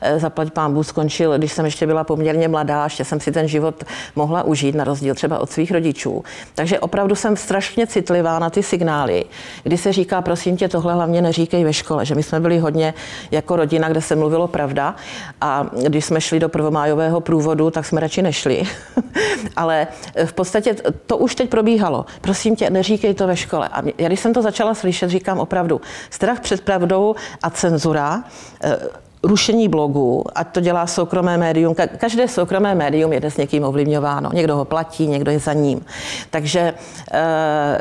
[0.00, 3.48] Eh, zaplať pán Bůh skončil, když jsem ještě byla poměrně mladá, ještě jsem si ten
[3.48, 3.84] život
[4.16, 6.24] mohla užít, na rozdíl třeba od svých rodičů.
[6.54, 9.24] Takže opravdu jsem strašně citlivá na ty signály,
[9.62, 12.94] kdy se říká, prosím tě, tohle hlavně neříkej ve škole, že my jsme byli hodně
[13.30, 14.96] jako rodina, kde se mluvilo pravda
[15.40, 18.62] a když jsme šli do prvomájového průvodu, tak jsme radši nešli.
[19.56, 19.86] Ale
[20.24, 22.06] v podstatě to už teď probíhalo.
[22.20, 23.68] Prosím tě, neříkej to ve škole škole.
[23.68, 25.80] A já když jsem to začala slyšet, říkám opravdu,
[26.10, 28.24] strach před pravdou a cenzura,
[28.64, 31.74] eh, rušení blogu, ať to dělá soukromé médium.
[31.74, 34.30] Každé soukromé médium je dnes někým ovlivňováno.
[34.32, 35.84] Někdo ho platí, někdo je za ním.
[36.30, 36.74] Takže
[37.12, 37.78] eh,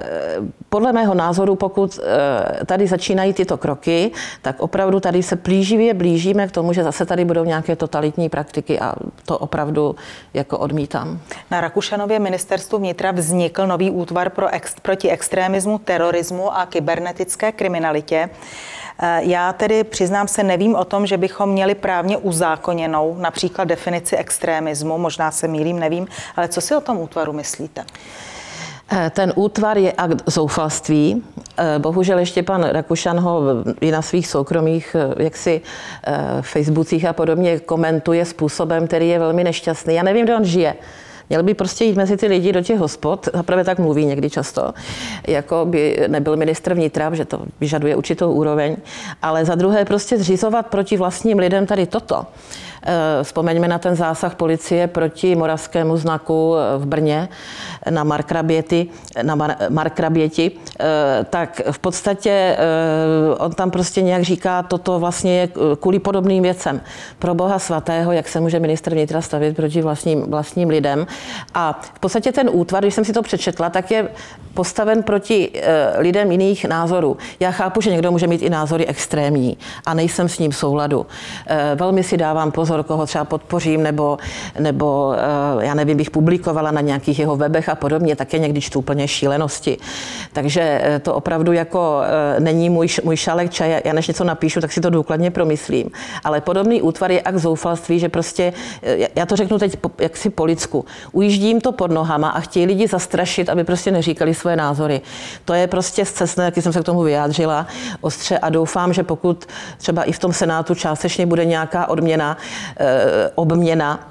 [0.70, 6.48] podle mého názoru, pokud eh, tady začínají tyto kroky, tak opravdu tady se plíživě blížíme
[6.48, 8.94] k tomu, že zase tady budou nějaké totalitní praktiky a
[9.26, 9.96] to opravdu
[10.34, 11.20] jako odmítám.
[11.52, 18.30] Na Rakušanově ministerstvu vnitra vznikl nový útvar pro ex, proti extremismu, terorismu a kybernetické kriminalitě.
[19.00, 24.16] Eh, já tedy přiznám se, nevím o tom, že bychom měli právně uzákoněnou například definici
[24.18, 27.86] extremismu, možná se mýlím, nevím, ale co si o tom útvaru myslíte?
[28.92, 31.24] Eh, ten útvar je akt zoufalství.
[31.58, 33.42] Eh, bohužel ještě pan Rakušan ho
[33.82, 35.62] i na svých soukromých jaksi
[36.42, 39.96] Facebookích a podobně komentuje způsobem, který je velmi nešťastný.
[39.96, 40.76] Já nevím, kde on žije.
[41.30, 44.74] Měl by prostě jít mezi ty lidi do těch hospod, zaprvé tak mluví někdy často,
[45.28, 48.76] jako by nebyl ministr vnitra, že to vyžaduje určitou úroveň,
[49.22, 52.26] ale za druhé prostě zřizovat proti vlastním lidem tady toto.
[52.88, 57.30] Eh, vzpomeňme na ten zásah policie proti moravskému znaku eh, v Brně
[57.90, 58.88] na Markraběti,
[59.22, 62.58] na Mar- Markraběti, eh, tak v podstatě
[63.40, 66.82] on tam prostě nějak říká, toto vlastně je kvůli podobným věcem.
[67.20, 71.08] Pro Boha svatého, jak se může ministr vnitra stavit proti vlastním, vlastním lidem.
[71.54, 74.10] A v podstatě ten útvar, když jsem si to přečetla, tak je
[74.54, 75.52] postaven proti
[75.98, 77.18] lidem jiných názorů.
[77.40, 81.06] Já chápu, že někdo může mít i názory extrémní a nejsem s ním v souladu.
[81.76, 84.18] Velmi si dávám pozor pozor, koho třeba podpořím, nebo,
[84.60, 85.14] nebo
[85.60, 89.08] eh, já nevím, bych publikovala na nějakých jeho webech a podobně, také někdy čtu úplně
[89.08, 89.78] šílenosti.
[90.34, 93.82] Takže eh, to opravdu jako eh, není můj, můj šálek čaje.
[93.86, 95.90] Já než něco napíšu, tak si to důkladně promyslím.
[96.24, 98.54] Ale podobný útvar je akt zoufalství, že prostě,
[99.16, 102.88] já to řeknu teď jaksi po lidsku, Ujíždí jim to pod nohama a chtějí lidi
[102.88, 105.02] zastrašit, aby prostě neříkali svoje názory.
[105.46, 107.68] To je prostě zcestné, jak jsem se k tomu vyjádřila
[108.02, 109.46] ostře a doufám, že pokud
[109.78, 112.38] třeba i v tom Senátu částečně bude nějaká odměna,
[113.36, 114.10] obměna,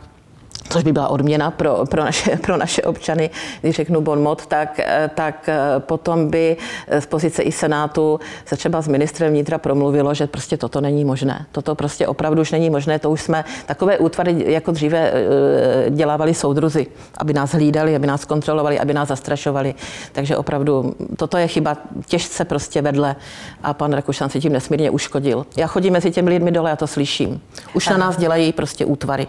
[0.68, 4.80] což by byla odměna pro, pro, naše, pro naše občany, když řeknu bon mot, tak,
[5.14, 5.48] tak
[5.78, 6.56] potom by
[6.98, 11.46] z pozice i Senátu se třeba s ministrem vnitra promluvilo, že prostě toto není možné.
[11.52, 12.98] Toto prostě opravdu už není možné.
[12.98, 16.86] To už jsme takové útvary jako dříve eh, dělávali soudruzi,
[17.18, 19.74] aby nás hlídali, aby nás kontrolovali, aby nás zastrašovali.
[20.12, 21.76] Takže opravdu toto je chyba
[22.06, 23.16] těžce prostě vedle
[23.62, 25.46] a pan Rakušan si tím nesmírně uškodil.
[25.56, 27.40] Já chodím mezi těmi lidmi dole a to slyším.
[27.74, 29.26] Už na nás dělají prostě útvary.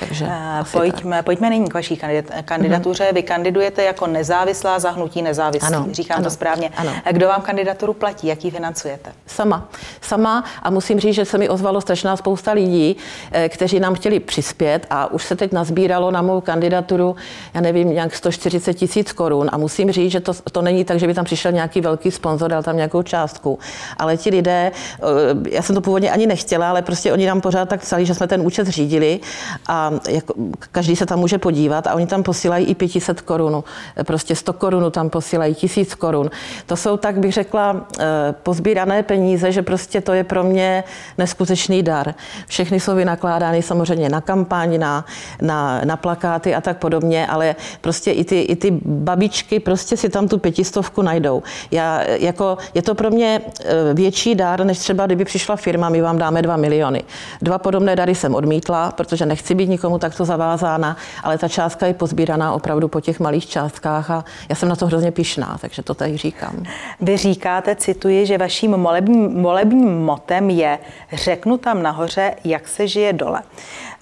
[0.00, 0.26] Takže
[0.72, 2.00] pojďme, pojďme nyní k vaší
[2.44, 3.04] kandidatuře.
[3.04, 3.14] Mm-hmm.
[3.14, 5.66] Vy kandidujete jako nezávislá zahnutí nezávislí.
[5.66, 6.70] Ano, Říkám ano, to správně.
[6.76, 6.92] Ano.
[7.12, 8.26] Kdo vám kandidaturu platí?
[8.26, 9.12] Jak ji financujete?
[9.26, 9.68] Sama.
[10.00, 12.96] Sama a musím říct, že se mi ozvalo strašná spousta lidí,
[13.32, 17.16] eh, kteří nám chtěli přispět a už se teď nazbíralo na mou kandidaturu,
[17.54, 21.06] já nevím, nějak 140 tisíc korun a musím říct, že to, to není tak, že
[21.06, 23.58] by tam přišel nějaký velký sponzor, dal tam nějakou částku,
[23.98, 27.68] ale ti lidé, eh, já jsem to původně ani nechtěla, ale prostě oni nám pořád
[27.68, 29.20] tak psali, že jsme ten účet zřídili
[29.68, 30.34] a jako,
[30.72, 33.64] každý se tam může podívat a oni tam posílají i 500 korun,
[34.02, 36.30] prostě 100 korun tam posílají, 1000 korun.
[36.66, 40.84] To jsou tak, bych řekla, eh, pozbírané peníze, že prostě to je pro mě
[41.18, 42.14] neskutečný dar.
[42.46, 45.04] Všechny jsou vynakládány samozřejmě na kampaň, na,
[45.42, 50.08] na, na plakáty a tak podobně, ale prostě i ty, i ty babičky prostě si
[50.08, 51.42] tam tu pětistovku najdou.
[51.70, 56.02] Já, jako, je to pro mě eh, větší dar, než třeba kdyby přišla firma, my
[56.02, 57.04] vám dáme 2 miliony.
[57.42, 61.94] Dva podobné dary jsem odmítla, protože nechci být nikomu takto zavázána, ale ta částka je
[61.94, 65.94] pozbíraná opravdu po těch malých částkách a já jsem na to hrozně pišná, takže to
[65.94, 66.62] tady říkám.
[67.00, 70.78] Vy říkáte, cituji, že vaším molebním, molebním motem je
[71.12, 73.42] řeknu tam nahoře, jak se žije dole.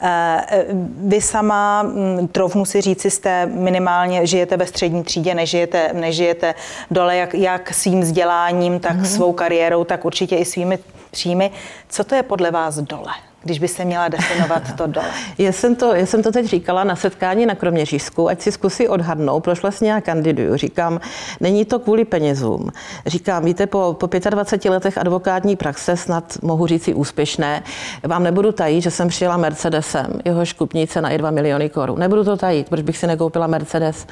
[0.03, 0.67] Eh,
[1.07, 6.55] vy sama, mm, troufnu si říci, jste minimálně, žijete ve střední třídě, nežijete, nežijete
[6.91, 9.15] dole jak, jak svým vzděláním, tak mm-hmm.
[9.15, 10.79] svou kariérou, tak určitě i svými
[11.11, 11.51] příjmy.
[11.89, 13.13] Co to je podle vás dole?
[13.45, 15.07] Když by se měla definovat to dole?
[15.39, 18.89] Já jsem to, já jsem to teď říkala na setkání na Kroměřížsku, ať si zkusí
[18.89, 20.57] odhadnout, proč vlastně já kandiduju.
[20.57, 21.01] Říkám,
[21.41, 22.71] není to kvůli penězům.
[23.07, 27.63] Říkám, víte, po, po 25 letech advokátní praxe, snad mohu říct si úspěšné,
[28.03, 31.99] vám nebudu tajit, že jsem přijela Mercedesem, jeho kupní cena je 2 miliony korun.
[31.99, 34.07] Nebudu to tajit, proč bych si nekoupila Mercedes,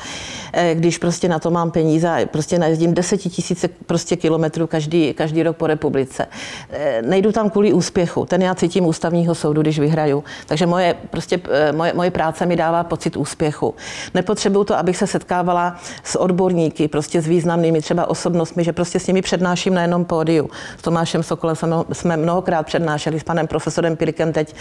[0.53, 5.43] eh, když prostě na to mám peníze, prostě najezdím 10 tisíce prostě kilometrů každý, každý
[5.43, 6.27] rok po republice.
[6.71, 10.25] Eh, nejdu tam kvůli úspěchu, ten já cítím ústavní ústavního soudu, když vyhraju.
[10.47, 13.75] Takže moje, prostě, eh, moje, moje práce mi dává pocit úspěchu.
[14.15, 19.07] Nepotřebuju to, abych se setkávala s odborníky, prostě s významnými třeba osobnostmi, že prostě s
[19.07, 20.51] nimi přednáším na jednom pódiu.
[20.79, 21.57] S Tomášem Sokolem
[21.93, 24.55] jsme mnohokrát přednášeli, s panem profesorem Pirikem teď,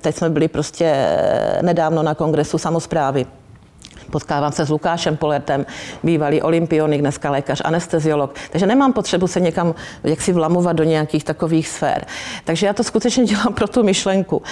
[0.00, 3.26] teď jsme byli prostě eh, nedávno na kongresu samozprávy.
[4.10, 5.66] Potkávám se s Lukášem Poletem,
[6.02, 8.34] bývalý olympionik, dneska lékař, anesteziolog.
[8.50, 12.06] Takže nemám potřebu se někam jaksi vlamovat do nějakých takových sfér.
[12.44, 14.42] Takže já to skutečně dělám pro tu myšlenku.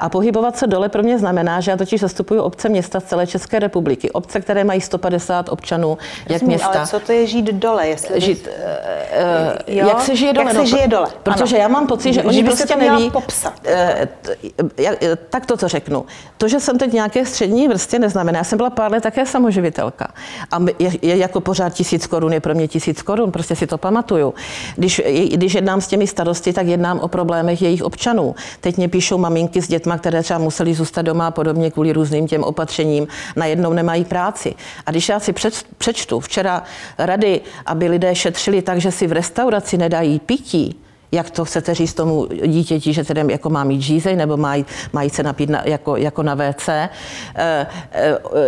[0.00, 3.26] A pohybovat se dole pro mě znamená, že já totiž zastupuju obce města z celé
[3.26, 4.10] České republiky.
[4.10, 6.68] Obce, které mají 150 občanů, jak Rozumím, města.
[6.68, 7.88] Ale co to je žít dole?
[7.88, 9.88] Jestli žít, uh, jo?
[9.88, 10.44] Jak se žije dole?
[10.46, 11.08] Jak se no, žije dole?
[11.22, 11.62] Protože ano.
[11.62, 13.10] já mám pocit, že oni prostě neví.
[13.10, 13.52] Popsat.
[13.66, 16.06] Uh, tak to, co řeknu.
[16.38, 18.38] To, že jsem teď nějaké střední vrstvě, neznamená.
[18.38, 20.08] Já jsem byla pár let také samoživitelka.
[20.50, 23.78] A je, je jako pořád tisíc korun, je pro mě tisíc korun, prostě si to
[23.78, 24.34] pamatuju.
[24.76, 25.02] Když,
[25.34, 28.34] když jednám s těmi starosty, tak jednám o problémech jejich občanů.
[28.60, 32.26] Teď mě píšou maminky s dětma, které třeba museli zůstat doma a podobně kvůli různým
[32.26, 33.06] těm opatřením,
[33.36, 34.54] najednou nemají práci.
[34.86, 35.34] A když já si
[35.78, 36.62] přečtu včera
[36.98, 40.76] rady, aby lidé šetřili tak, že si v restauraci nedají pití,
[41.12, 44.54] jak to chcete říct tomu dítěti, že tedy jako má mít žízej nebo má,
[45.02, 46.68] jít se napít na, jako, jako na WC.
[46.68, 46.88] E,
[47.34, 47.66] e,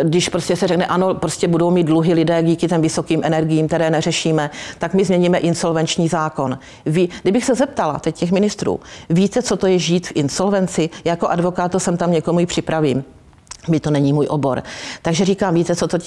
[0.02, 3.90] když prostě se řekne, ano, prostě budou mít dluhy lidé díky těm vysokým energiím, které
[3.90, 6.58] neřešíme, tak my změníme insolvenční zákon.
[6.86, 10.90] Ví, kdybych se zeptala teď těch ministrů, víte, co to je žít v insolvenci?
[11.04, 13.04] Jako advokát to jsem tam někomu i připravím
[13.68, 14.62] mi to není můj obor.
[15.02, 15.98] Takže říkám, víte, co, to,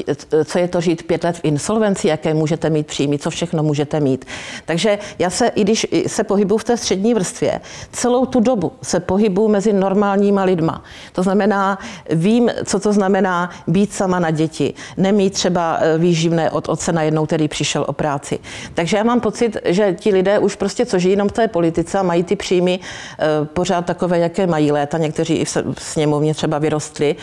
[0.46, 4.00] co je to žít pět let v insolvenci, jaké můžete mít příjmy, co všechno můžete
[4.00, 4.26] mít.
[4.66, 7.62] Takže já se, i když se pohybuju v té střední vrstvě,
[7.92, 10.84] celou tu dobu se pohybuju mezi normálníma lidma.
[11.14, 16.70] To znamená, vím, co to znamená být sama na děti, nemít třeba e, výživné od
[16.70, 18.40] otce najednou, který přišel o práci.
[18.74, 22.00] Takže já mám pocit, že ti lidé už prostě, co žijí jenom v té politice
[22.00, 26.58] a mají ty příjmy e, pořád takové, jaké mají léta, někteří i v sněmovně třeba
[26.60, 27.16] vyrostli,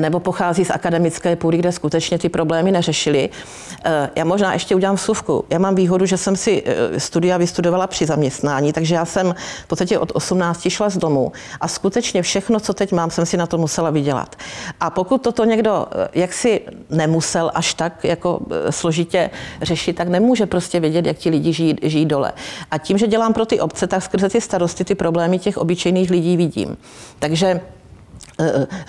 [0.00, 3.30] nebo pochází z akademické půdy, kde skutečně ty problémy neřešili.
[3.84, 5.44] Eh, já možná ještě udělám vsuvku.
[5.50, 9.66] Já mám výhodu, že jsem si eh, studia vystudovala při zaměstnání, takže já jsem v
[9.66, 13.46] podstatě od 18 šla z domu a skutečně všechno, co teď mám, jsem si na
[13.46, 14.36] to musela vydělat.
[14.80, 19.30] A pokud toto někdo jaksi nemusel až tak jako složitě
[19.62, 22.32] řešit, tak nemůže prostě vědět, jak ti lidi žijí, žijí dole.
[22.70, 26.10] A tím, že dělám pro ty obce, tak skrze ty starosty ty problémy těch obyčejných
[26.10, 26.76] lidí vidím.
[27.18, 27.79] Takže Eh,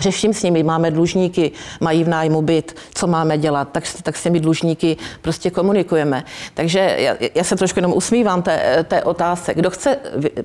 [0.00, 4.22] řeším s nimi, máme dlužníky, mají v nájmu byt, co máme dělat, tak, tak s
[4.22, 6.24] těmi dlužníky prostě komunikujeme.
[6.54, 9.54] Takže já, já se trošku jenom usmívám té, té otázce.
[9.54, 9.96] Kdo chce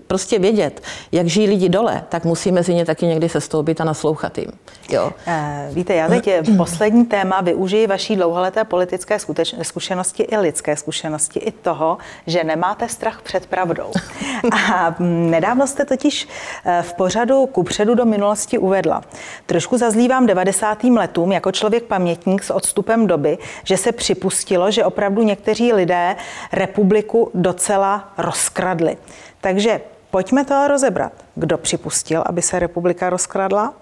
[0.07, 4.37] prostě vědět, jak žijí lidi dole, tak musí mezi ně taky někdy sestoupit a naslouchat
[4.37, 4.51] jim.
[4.89, 5.11] Jo.
[5.27, 9.17] Eh, víte, já teď poslední téma využiji vaší dlouholeté politické
[9.61, 13.91] zkušenosti i lidské zkušenosti, i toho, že nemáte strach před pravdou.
[14.51, 16.27] A nedávno jste totiž
[16.65, 18.96] eh, v pořadu kupředu do minulosti uvedla,
[19.45, 20.83] Trošku zazlívám 90.
[20.83, 26.15] letům jako člověk pamětník s odstupem doby, že se připustilo, že opravdu někteří lidé
[26.51, 28.97] republiku docela rozkradli.
[29.41, 29.81] Takže
[30.11, 31.13] pojďme to rozebrat.
[31.35, 33.73] Kdo připustil, aby se republika rozkradla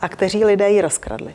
[0.00, 1.34] a kteří lidé ji rozkradli?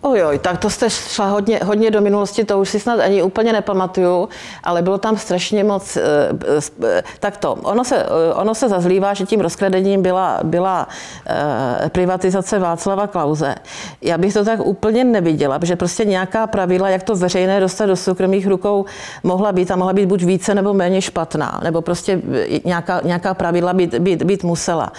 [0.00, 3.52] Ojoj, tak to jste šla hodně, hodně do minulosti, to už si snad ani úplně
[3.52, 4.28] nepamatuju,
[4.64, 9.26] ale bylo tam strašně moc, eh, tak to, ono se, eh, ono se zazlívá, že
[9.26, 10.88] tím rozkradením byla, byla
[11.26, 13.54] eh, privatizace Václava Klauze.
[14.02, 17.96] Já bych to tak úplně neviděla, protože prostě nějaká pravidla, jak to veřejné dostat do
[17.96, 18.84] soukromých rukou,
[19.22, 22.22] mohla být a mohla být buď více nebo méně špatná, nebo prostě
[22.64, 24.92] nějaká, nějaká pravidla být, být, být musela.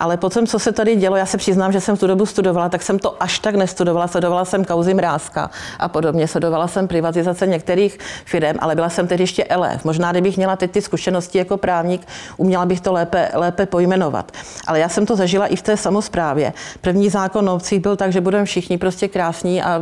[0.00, 2.82] Ale potom, co se tady dělo, já se přiznám, že jsem tu dobu studovala, tak
[2.82, 4.08] jsem to až tak nestudovala,
[4.44, 6.28] sledovala jsem kauzy Mrázka a podobně.
[6.28, 9.84] Sledovala jsem privatizace některých firm, ale byla jsem tedy ještě elef.
[9.84, 14.32] Možná, kdybych měla teď ty zkušenosti jako právník, uměla bych to lépe, lépe pojmenovat.
[14.66, 16.52] Ale já jsem to zažila i v té samozprávě.
[16.80, 19.80] První zákon o byl tak, že budeme všichni prostě krásní a,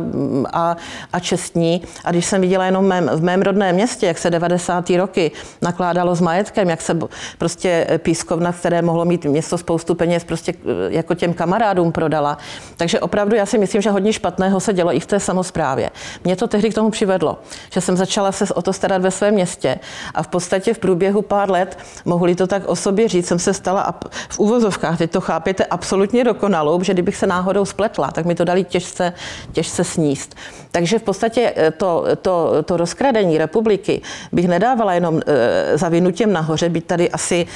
[0.53, 0.75] a,
[1.13, 1.81] a čestní.
[2.05, 4.89] A když jsem viděla jenom mém, v mém rodném městě, jak se 90.
[4.89, 6.97] roky nakládalo s majetkem, jak se
[7.37, 10.53] prostě pískovna, které mohlo mít město spoustu peněz, prostě
[10.89, 12.37] jako těm kamarádům prodala.
[12.77, 15.89] Takže opravdu já si myslím, že hodně špatného se dělo i v té samozprávě.
[16.23, 17.39] Mě to tehdy k tomu přivedlo,
[17.73, 19.79] že jsem začala se o to starat ve svém městě
[20.13, 23.53] a v podstatě v průběhu pár let, mohli to tak o sobě říct, jsem se
[23.53, 28.35] stala v uvozovkách, teď to chápete, absolutně dokonalou, že kdybych se náhodou spletla, tak mi
[28.35, 29.13] to dali těžce,
[29.51, 30.35] těžce sníst.
[30.71, 36.33] Takže v podstatě eh, to, to, to rozkradení republiky bych nedávala jenom e, za vynutěm
[36.33, 37.47] nahoře, být tady asi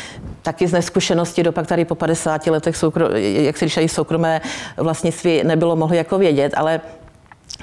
[0.46, 4.42] taky z neskušenosti do pak tady po 50 letech, soukro, jak se říkají, soukromé
[4.78, 6.82] vlastnictví nebylo mohli jako vědět, ale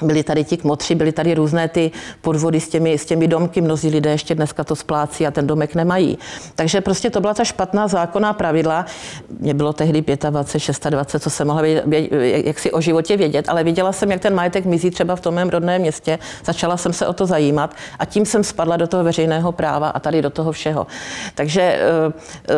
[0.03, 3.61] byli tady ti kmotři, byly tady různé ty podvody s těmi, s těmi domky.
[3.61, 6.19] Mnozí lidé ještě dneska to splácí a ten domek nemají.
[6.55, 8.87] Takže prostě to byla ta špatná zákonná pravidla.
[9.41, 11.85] Mě bylo tehdy 25, 26, co jsem mohla vědět,
[12.47, 15.35] jak si o životě vědět, ale viděla jsem, jak ten majetek mizí třeba v tom
[15.35, 16.19] mém rodném městě.
[16.45, 20.01] Začala jsem se o to zajímat a tím jsem spadla do toho veřejného práva a
[20.01, 20.87] tady do toho všeho.
[21.35, 21.79] Takže eh,
[22.49, 22.55] eh,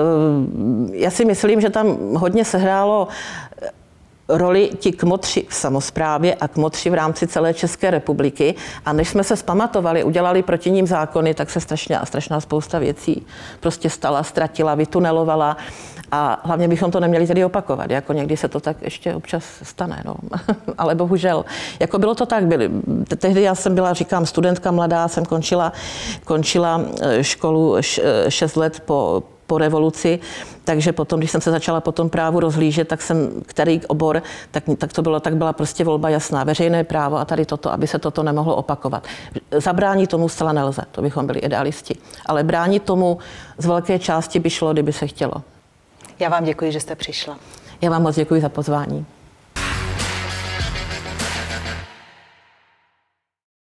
[0.93, 3.09] já si myslím, že tam hodně sehrálo
[4.29, 8.55] roli ti kmotři v samozprávě a kmotři v rámci celé České republiky.
[8.87, 13.27] A než jsme se zpamatovali, udělali proti ním zákony, tak se strašná, strašná spousta věcí
[13.61, 15.57] prostě stala, ztratila, vytunelovala.
[16.13, 17.91] A hlavně bychom to neměli tedy opakovat.
[17.91, 20.03] Jako někdy se to tak ještě občas stane.
[20.05, 20.15] No.
[20.79, 21.45] Ale bohužel.
[21.81, 22.45] Jako bylo to tak.
[22.45, 22.71] Byli,
[23.19, 25.73] tehdy já jsem byla, říkám, studentka mladá, jsem končila,
[26.25, 27.77] končila eh, školu
[28.29, 30.19] 6 let po, po revoluci,
[30.65, 34.65] takže potom, když jsem se začala po tom právu rozhlížet, tak jsem, který obor, tak,
[34.79, 36.45] tak to bylo, tak byla prostě volba jasná.
[36.45, 39.07] Veřejné právo a tady toto, aby se toto nemohlo opakovat.
[39.51, 41.97] Zabránit tomu zcela nelze, to bychom byli idealisti.
[42.27, 43.19] Ale bránit tomu
[43.59, 45.35] z velké části by šlo, kdyby se chtělo.
[46.19, 47.37] Já vám děkuji, že jste přišla.
[47.81, 49.07] Já vám moc děkuji za pozvání.